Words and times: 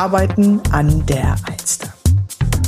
Arbeiten 0.00 0.60
an 0.70 1.04
der 1.04 1.36
Alster. 1.46 1.92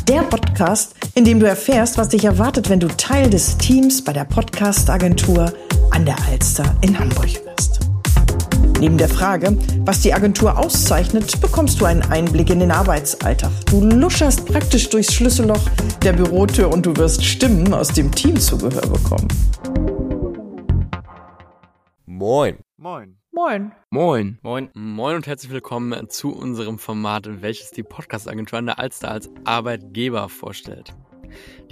Der 0.07 0.23
Podcast, 0.23 0.95
in 1.15 1.25
dem 1.25 1.41
du 1.41 1.47
erfährst, 1.47 1.97
was 1.97 2.11
dich 2.11 2.25
erwartet, 2.25 2.69
wenn 2.69 2.79
du 2.79 2.89
Teil 2.89 3.31
des 3.31 3.57
Teams 3.57 4.05
bei 4.05 4.13
der 4.13 4.25
Podcast-Agentur 4.25 5.51
an 5.93 6.05
der 6.05 6.17
Alster 6.29 6.65
in 6.83 6.99
Hamburg 6.99 7.31
wirst. 7.47 7.81
Neben 8.81 8.99
der 8.99 9.09
Frage, 9.09 9.57
was 9.87 10.01
die 10.01 10.13
Agentur 10.13 10.59
auszeichnet, 10.59 11.41
bekommst 11.41 11.81
du 11.81 11.87
einen 11.87 12.03
Einblick 12.03 12.51
in 12.51 12.61
den 12.61 12.71
Arbeitsalltag. 12.71 13.51
Du 13.71 13.81
luscherst 13.81 14.45
praktisch 14.45 14.91
durchs 14.91 15.15
Schlüsselloch 15.15 15.71
der 16.03 16.13
Bürotür 16.13 16.71
und 16.71 16.85
du 16.85 16.95
wirst 16.97 17.25
Stimmen 17.25 17.73
aus 17.73 17.89
dem 17.89 18.13
Teamzubehör 18.13 18.83
bekommen. 18.83 19.29
Moin. 22.25 22.61
Moin. 22.77 23.17
Moin. 23.33 23.73
Moin. 23.91 24.39
Moin. 24.43 24.71
Moin 24.75 25.17
und 25.17 25.27
herzlich 25.27 25.51
willkommen 25.51 26.09
zu 26.09 26.33
unserem 26.33 26.79
Format, 26.79 27.43
welches 27.43 27.73
die 27.73 27.83
Podcast-Agentur 27.83 28.61
an 28.61 28.67
der 28.67 28.79
Alster 28.79 29.11
als 29.11 29.29
Arbeitgeber 29.43 30.29
vorstellt. 30.29 30.95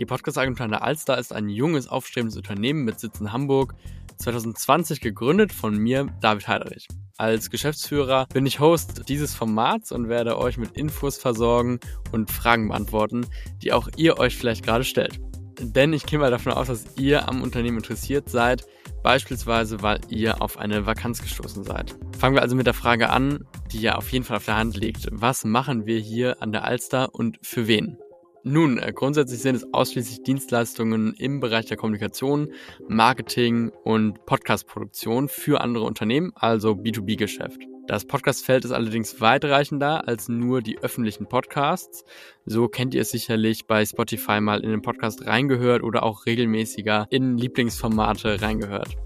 Die 0.00 0.06
Podcast-Agentur 0.06 0.64
an 0.64 0.72
der 0.72 0.82
Alster 0.82 1.18
ist 1.18 1.32
ein 1.32 1.48
junges, 1.48 1.86
aufstrebendes 1.86 2.36
Unternehmen 2.36 2.82
mit 2.82 2.98
Sitz 2.98 3.20
in 3.20 3.32
Hamburg, 3.32 3.76
2020 4.16 5.00
gegründet 5.00 5.52
von 5.52 5.78
mir, 5.78 6.08
David 6.20 6.48
Heiderich. 6.48 6.88
Als 7.16 7.50
Geschäftsführer 7.50 8.26
bin 8.34 8.44
ich 8.44 8.58
Host 8.58 9.08
dieses 9.08 9.32
Formats 9.32 9.92
und 9.92 10.08
werde 10.08 10.36
euch 10.36 10.58
mit 10.58 10.72
Infos 10.72 11.16
versorgen 11.16 11.78
und 12.10 12.28
Fragen 12.28 12.66
beantworten, 12.66 13.24
die 13.62 13.72
auch 13.72 13.88
ihr 13.96 14.18
euch 14.18 14.36
vielleicht 14.36 14.64
gerade 14.64 14.82
stellt. 14.82 15.20
Denn 15.60 15.92
ich 15.92 16.06
gehe 16.06 16.18
mal 16.18 16.32
davon 16.32 16.54
aus, 16.54 16.66
dass 16.66 16.96
ihr 16.96 17.28
am 17.28 17.40
Unternehmen 17.40 17.76
interessiert 17.76 18.28
seid, 18.28 18.66
beispielsweise 19.02 19.82
weil 19.82 20.00
ihr 20.08 20.42
auf 20.42 20.58
eine 20.58 20.86
Vakanz 20.86 21.22
gestoßen 21.22 21.64
seid. 21.64 21.96
Fangen 22.18 22.34
wir 22.34 22.42
also 22.42 22.56
mit 22.56 22.66
der 22.66 22.74
Frage 22.74 23.10
an, 23.10 23.46
die 23.72 23.80
ja 23.80 23.96
auf 23.96 24.10
jeden 24.12 24.24
Fall 24.24 24.38
auf 24.38 24.44
der 24.44 24.56
Hand 24.56 24.76
liegt. 24.76 25.08
Was 25.10 25.44
machen 25.44 25.86
wir 25.86 25.98
hier 25.98 26.42
an 26.42 26.52
der 26.52 26.64
Alster 26.64 27.14
und 27.14 27.38
für 27.42 27.66
wen? 27.66 27.98
Nun, 28.42 28.78
äh, 28.78 28.92
grundsätzlich 28.94 29.40
sind 29.40 29.56
es 29.56 29.74
ausschließlich 29.74 30.22
Dienstleistungen 30.22 31.12
im 31.18 31.40
Bereich 31.40 31.66
der 31.66 31.76
Kommunikation, 31.76 32.52
Marketing 32.88 33.70
und 33.84 34.24
Podcastproduktion 34.24 35.28
für 35.28 35.60
andere 35.60 35.84
Unternehmen, 35.84 36.32
also 36.34 36.72
B2B-Geschäft. 36.72 37.69
Das 37.90 38.04
Podcastfeld 38.04 38.64
ist 38.64 38.70
allerdings 38.70 39.20
weitreichender 39.20 40.06
als 40.06 40.28
nur 40.28 40.62
die 40.62 40.78
öffentlichen 40.78 41.26
Podcasts. 41.26 42.04
So 42.46 42.68
kennt 42.68 42.94
ihr 42.94 43.00
es 43.00 43.10
sicherlich 43.10 43.66
bei 43.66 43.84
Spotify 43.84 44.40
mal 44.40 44.60
in 44.60 44.70
den 44.70 44.80
Podcast 44.80 45.26
reingehört 45.26 45.82
oder 45.82 46.04
auch 46.04 46.24
regelmäßiger 46.24 47.08
in 47.10 47.36
Lieblingsformate 47.36 48.40
reingehört. 48.42 48.96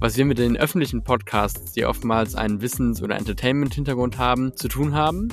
Was 0.00 0.16
wir 0.16 0.24
mit 0.24 0.38
den 0.38 0.56
öffentlichen 0.56 1.04
Podcasts, 1.04 1.74
die 1.74 1.84
oftmals 1.84 2.34
einen 2.34 2.60
Wissens- 2.60 3.04
oder 3.04 3.14
Entertainment-Hintergrund 3.14 4.18
haben, 4.18 4.56
zu 4.56 4.66
tun 4.66 4.96
haben, 4.96 5.28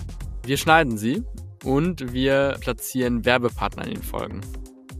wir 0.45 0.57
schneiden 0.57 0.99
sie 0.99 1.23
und 1.63 2.13
wir 2.13 2.57
platzieren 2.61 3.25
Werbepartner 3.25 3.87
in 3.87 3.95
den 3.95 4.03
Folgen. 4.03 4.41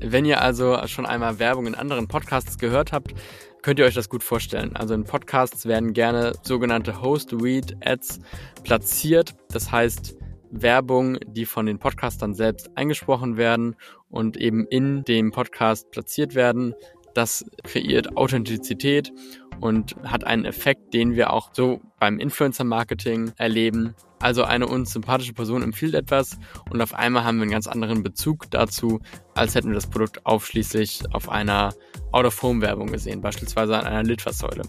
Wenn 0.02 0.26
ihr 0.26 0.42
also 0.42 0.80
schon 0.88 1.06
einmal 1.06 1.40
Werbung 1.40 1.68
in 1.68 1.76
anderen 1.76 2.08
Podcasts 2.08 2.58
gehört 2.58 2.94
habt, 2.94 3.14
könnt 3.62 3.80
ihr 3.80 3.86
euch 3.86 3.96
das 3.96 4.10
gut 4.10 4.24
vorstellen. 4.24 4.76
Also 4.76 4.94
in 4.94 5.04
Podcasts 5.04 5.66
werden 5.66 5.94
gerne 5.94 6.34
sogenannte 6.44 7.02
Host-Read-Ads 7.02 8.20
platziert. 8.64 9.36
Das 9.52 9.72
heißt, 9.72 10.16
Werbung, 10.52 11.18
die 11.28 11.46
von 11.46 11.66
den 11.66 11.80
Podcastern 11.80 12.34
selbst 12.34 12.72
eingesprochen 12.76 13.38
werden 13.38 13.76
und 14.10 14.38
eben 14.38 14.66
in 14.68 15.04
dem 15.04 15.32
Podcast 15.32 15.92
platziert 15.92 16.36
werden. 16.36 16.74
Das 17.14 17.46
kreiert 17.64 18.18
Authentizität 18.18 19.12
und 19.60 19.96
hat 20.04 20.24
einen 20.24 20.46
Effekt, 20.46 20.94
den 20.94 21.16
wir 21.16 21.34
auch 21.34 21.50
so 21.54 21.82
beim 22.00 22.20
Influencer-Marketing 22.20 23.34
erleben. 23.38 23.96
Also 24.22 24.44
eine 24.44 24.68
uns 24.68 24.92
sympathische 24.92 25.34
Person 25.34 25.62
empfiehlt 25.64 25.94
etwas 25.94 26.38
und 26.70 26.82
auf 26.82 26.94
einmal 26.94 27.24
haben 27.24 27.38
wir 27.38 27.44
einen 27.44 27.52
ganz 27.52 27.68
anderen 27.68 28.04
Bezug 28.04 28.52
dazu, 28.52 29.00
als 29.34 29.56
hätten 29.56 29.70
wir 29.70 29.76
das 29.76 29.88
Produkt 29.88 30.26
aufschließlich 30.26 31.04
auf 31.14 31.30
einer 31.30 31.74
Out-of-Home-Werbung 32.12 32.88
gesehen, 32.88 33.22
beispielsweise 33.22 33.78
an 33.78 33.86
einer 33.86 34.04
Litfaßsäule. 34.04 34.64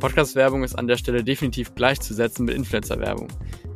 Podcast-Werbung 0.00 0.64
ist 0.64 0.76
an 0.76 0.88
der 0.88 0.96
Stelle 0.96 1.22
definitiv 1.22 1.74
gleichzusetzen 1.76 2.44
mit 2.44 2.56
Influencer-Werbung. 2.56 3.28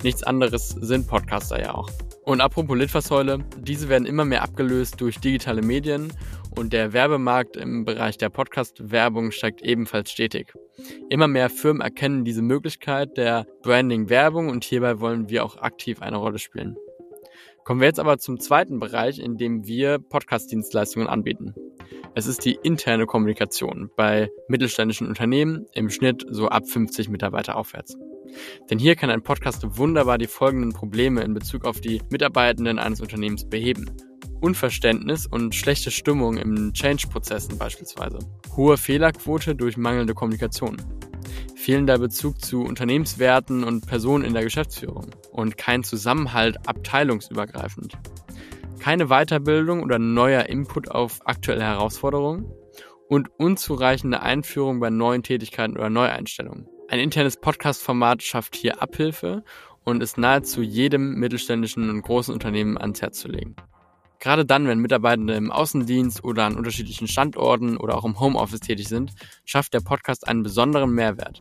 Nichts 0.03 0.25
anderes 0.25 0.71
sind 0.71 1.07
Podcaster 1.07 1.61
ja 1.61 1.75
auch. 1.75 1.89
Und 2.25 2.41
apropos 2.41 2.77
Litfaßsäule, 2.77 3.45
diese 3.59 3.89
werden 3.89 4.07
immer 4.07 4.25
mehr 4.25 4.43
abgelöst 4.43 5.01
durch 5.01 5.19
digitale 5.19 5.63
Medien 5.63 6.13
und 6.57 6.73
der 6.73 6.93
Werbemarkt 6.93 7.57
im 7.57 7.85
Bereich 7.85 8.19
der 8.19 8.29
Podcast-Werbung 8.29 9.31
steigt 9.31 9.63
ebenfalls 9.63 10.11
stetig. 10.11 10.53
Immer 11.11 11.29
mehr 11.29 11.51
Firmen 11.51 11.81
erkennen 11.83 12.25
diese 12.25 12.43
Möglichkeit 12.43 13.17
der 13.17 13.47
Branding-Werbung 13.63 14.49
und 14.49 14.65
hierbei 14.65 15.01
wollen 15.01 15.29
wir 15.29 15.45
auch 15.45 15.57
aktiv 15.57 16.03
eine 16.03 16.17
Rolle 16.17 16.39
spielen. 16.39 16.77
Kommen 17.65 17.81
wir 17.81 17.87
jetzt 17.87 18.01
aber 18.01 18.19
zum 18.19 18.41
zweiten 18.41 18.81
Bereich, 18.81 19.19
in 19.19 19.37
dem 19.37 19.67
wir 19.67 19.99
Podcast-Dienstleistungen 19.99 21.09
anbieten. 21.09 21.55
Es 22.15 22.27
ist 22.27 22.45
die 22.45 22.59
interne 22.63 23.07
Kommunikation 23.07 23.91
bei 23.97 24.31
mittelständischen 24.49 25.07
Unternehmen 25.07 25.67
im 25.73 25.89
Schnitt 25.89 26.27
so 26.29 26.49
ab 26.49 26.67
50 26.67 27.09
Mitarbeiter 27.09 27.57
aufwärts. 27.57 27.97
Denn 28.71 28.79
hier 28.79 28.97
kann 28.97 29.11
ein 29.11 29.23
Podcast 29.23 29.79
wunderbar 29.79 30.19
die 30.19 30.27
folgenden 30.27 30.73
Probleme 30.73 31.23
in 31.23 31.35
Bezug 31.35 31.65
auf 31.65 31.81
die 31.81 32.03
Mitarbeitenden 32.11 32.79
eines 32.79 33.01
Unternehmens 33.01 33.49
beheben. 33.49 33.91
Unverständnis 34.43 35.25
und 35.25 35.55
schlechte 35.55 35.93
Stimmung 35.93 36.37
im 36.37 36.73
Change-Prozessen 36.73 37.59
beispielsweise. 37.59 38.19
Hohe 38.57 38.77
Fehlerquote 38.77 39.55
durch 39.55 39.77
mangelnde 39.77 40.15
Kommunikation. 40.15 40.77
Fehlender 41.55 41.97
Bezug 41.99 42.45
zu 42.45 42.63
Unternehmenswerten 42.65 43.63
und 43.63 43.87
Personen 43.87 44.25
in 44.25 44.35
der 44.35 44.43
Geschäftsführung. 44.43 45.11
Und 45.31 45.57
kein 45.57 45.85
Zusammenhalt 45.85 46.57
abteilungsübergreifend. 46.67 47.97
Keine 48.81 49.07
Weiterbildung 49.07 49.85
oder 49.85 50.01
neuer 50.01 50.47
Input 50.47 50.91
auf 50.91 51.21
aktuelle 51.25 51.63
Herausforderungen. 51.63 52.53
Und 53.09 53.29
unzureichende 53.39 54.23
Einführung 54.23 54.81
bei 54.81 54.91
neuen 54.91 55.23
Tätigkeiten 55.23 55.77
oder 55.77 55.89
Neueinstellungen. 55.89 56.67
Ein 56.89 56.99
internes 56.99 57.37
Podcast-Format 57.37 58.25
schafft 58.25 58.57
hier 58.57 58.83
Abhilfe 58.83 59.45
und 59.85 60.03
ist 60.03 60.19
nahezu 60.19 60.63
jedem 60.63 61.15
mittelständischen 61.15 61.89
und 61.89 62.03
großen 62.03 62.35
Unternehmen 62.35 62.77
ans 62.77 63.01
Herz 63.03 63.21
zu 63.21 63.29
legen. 63.29 63.55
Gerade 64.23 64.47
dann, 64.47 64.69
wenn 64.69 64.79
Mitarbeitende 64.79 65.35
im 65.35 65.51
Außendienst 65.51 66.23
oder 66.23 66.45
an 66.45 66.55
unterschiedlichen 66.55 67.09
Standorten 67.09 67.77
oder 67.77 67.99
auch 67.99 68.05
im 68.05 68.21
Homeoffice 68.21 68.61
tätig 68.61 68.87
sind, 68.87 69.11
schafft 69.45 69.75
der 69.75 69.81
Podcast 69.81 70.29
einen 70.29 70.45
besonderen 70.45 70.95
Mehrwert. 70.95 71.41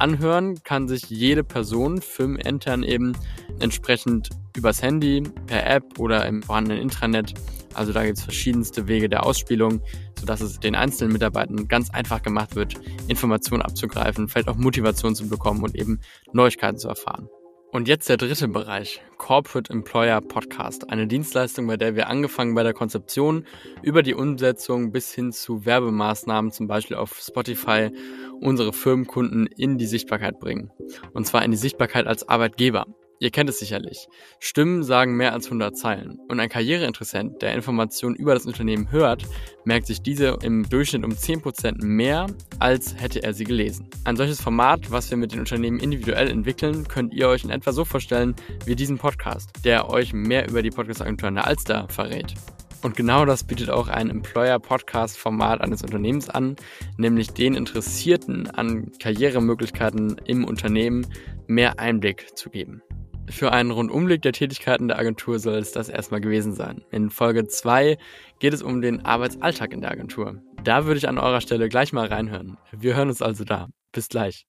Anhören 0.00 0.60
kann 0.64 0.88
sich 0.88 1.08
jede 1.10 1.44
Person, 1.44 2.02
firmenintern 2.02 2.82
eben, 2.82 3.16
entsprechend 3.60 4.30
übers 4.56 4.82
Handy, 4.82 5.22
per 5.46 5.64
App 5.64 6.00
oder 6.00 6.26
im 6.26 6.42
vorhandenen 6.42 6.82
Intranet. 6.82 7.34
Also 7.74 7.92
da 7.92 8.04
gibt 8.04 8.18
es 8.18 8.24
verschiedenste 8.24 8.88
Wege 8.88 9.08
der 9.08 9.24
Ausspielung, 9.24 9.80
sodass 10.18 10.40
es 10.40 10.58
den 10.58 10.74
einzelnen 10.74 11.12
Mitarbeitern 11.12 11.68
ganz 11.68 11.90
einfach 11.90 12.20
gemacht 12.20 12.56
wird, 12.56 12.74
Informationen 13.06 13.62
abzugreifen, 13.62 14.26
vielleicht 14.26 14.48
auch 14.48 14.56
Motivation 14.56 15.14
zu 15.14 15.28
bekommen 15.28 15.62
und 15.62 15.76
eben 15.76 16.00
Neuigkeiten 16.32 16.78
zu 16.78 16.88
erfahren. 16.88 17.28
Und 17.70 17.86
jetzt 17.86 18.08
der 18.08 18.16
dritte 18.16 18.48
Bereich, 18.48 19.02
Corporate 19.18 19.70
Employer 19.70 20.22
Podcast. 20.22 20.90
Eine 20.90 21.06
Dienstleistung, 21.06 21.66
bei 21.66 21.76
der 21.76 21.94
wir 21.96 22.08
angefangen 22.08 22.54
bei 22.54 22.62
der 22.62 22.72
Konzeption 22.72 23.44
über 23.82 24.02
die 24.02 24.14
Umsetzung 24.14 24.90
bis 24.90 25.12
hin 25.12 25.32
zu 25.32 25.66
Werbemaßnahmen, 25.66 26.50
zum 26.50 26.66
Beispiel 26.66 26.96
auf 26.96 27.18
Spotify, 27.20 27.90
unsere 28.40 28.72
Firmenkunden 28.72 29.46
in 29.46 29.76
die 29.76 29.86
Sichtbarkeit 29.86 30.40
bringen. 30.40 30.70
Und 31.12 31.26
zwar 31.26 31.44
in 31.44 31.50
die 31.50 31.58
Sichtbarkeit 31.58 32.06
als 32.06 32.26
Arbeitgeber. 32.26 32.86
Ihr 33.20 33.30
kennt 33.30 33.50
es 33.50 33.58
sicherlich. 33.58 34.08
Stimmen 34.38 34.84
sagen 34.84 35.16
mehr 35.16 35.32
als 35.32 35.46
100 35.46 35.76
Zeilen. 35.76 36.20
Und 36.28 36.38
ein 36.38 36.48
Karriereinteressent, 36.48 37.42
der 37.42 37.54
Informationen 37.54 38.14
über 38.14 38.34
das 38.34 38.46
Unternehmen 38.46 38.92
hört, 38.92 39.24
merkt 39.64 39.86
sich 39.86 40.02
diese 40.02 40.38
im 40.42 40.68
Durchschnitt 40.68 41.04
um 41.04 41.10
10% 41.10 41.84
mehr, 41.84 42.26
als 42.60 42.94
hätte 42.96 43.22
er 43.22 43.34
sie 43.34 43.44
gelesen. 43.44 43.88
Ein 44.04 44.16
solches 44.16 44.40
Format, 44.40 44.90
was 44.92 45.10
wir 45.10 45.18
mit 45.18 45.32
den 45.32 45.40
Unternehmen 45.40 45.80
individuell 45.80 46.30
entwickeln, 46.30 46.86
könnt 46.86 47.12
ihr 47.12 47.28
euch 47.28 47.42
in 47.42 47.50
etwa 47.50 47.72
so 47.72 47.84
vorstellen 47.84 48.36
wie 48.66 48.76
diesen 48.76 48.98
Podcast, 48.98 49.50
der 49.64 49.90
euch 49.90 50.12
mehr 50.12 50.48
über 50.48 50.62
die 50.62 50.70
Podcast-Agentur 50.70 51.28
an 51.28 51.34
der 51.34 51.46
Alster 51.46 51.88
verrät. 51.88 52.34
Und 52.82 52.94
genau 52.94 53.24
das 53.24 53.42
bietet 53.42 53.70
auch 53.70 53.88
ein 53.88 54.08
Employer-Podcast-Format 54.08 55.60
eines 55.60 55.82
Unternehmens 55.82 56.30
an, 56.30 56.54
nämlich 56.96 57.30
den 57.30 57.56
Interessierten 57.56 58.48
an 58.48 58.92
Karrieremöglichkeiten 59.00 60.20
im 60.26 60.44
Unternehmen 60.44 61.04
mehr 61.48 61.80
Einblick 61.80 62.38
zu 62.38 62.50
geben. 62.50 62.82
Für 63.30 63.52
einen 63.52 63.70
Rundumblick 63.70 64.22
der 64.22 64.32
Tätigkeiten 64.32 64.88
der 64.88 64.98
Agentur 64.98 65.38
soll 65.38 65.56
es 65.56 65.72
das 65.72 65.88
erstmal 65.88 66.20
gewesen 66.20 66.54
sein. 66.54 66.82
In 66.90 67.10
Folge 67.10 67.46
2 67.46 67.98
geht 68.38 68.54
es 68.54 68.62
um 68.62 68.80
den 68.80 69.04
Arbeitsalltag 69.04 69.72
in 69.72 69.80
der 69.80 69.90
Agentur. 69.90 70.40
Da 70.64 70.86
würde 70.86 70.98
ich 70.98 71.08
an 71.08 71.18
eurer 71.18 71.40
Stelle 71.40 71.68
gleich 71.68 71.92
mal 71.92 72.06
reinhören. 72.06 72.56
Wir 72.72 72.96
hören 72.96 73.08
uns 73.08 73.22
also 73.22 73.44
da. 73.44 73.68
Bis 73.92 74.08
gleich. 74.08 74.46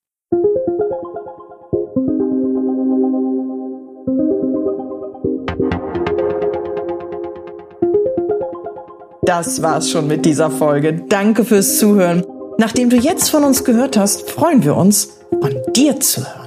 Das 9.23 9.61
war's 9.61 9.91
schon 9.91 10.07
mit 10.07 10.25
dieser 10.25 10.49
Folge. 10.49 11.05
Danke 11.07 11.45
fürs 11.45 11.77
Zuhören. 11.77 12.25
Nachdem 12.57 12.89
du 12.89 12.97
jetzt 12.97 13.29
von 13.29 13.43
uns 13.43 13.63
gehört 13.63 13.95
hast, 13.95 14.31
freuen 14.31 14.63
wir 14.63 14.75
uns, 14.75 15.19
von 15.39 15.55
dir 15.75 15.99
zu 15.99 16.25
hören. 16.25 16.38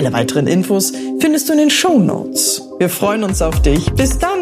Alle 0.00 0.14
weiteren 0.14 0.46
Infos 0.46 0.94
findest 1.18 1.50
du 1.50 1.52
in 1.52 1.58
den 1.58 1.68
Show 1.68 1.98
Notes. 1.98 2.62
Wir 2.78 2.88
freuen 2.88 3.22
uns 3.22 3.42
auf 3.42 3.60
dich. 3.60 3.84
Bis 3.92 4.18
dann! 4.18 4.39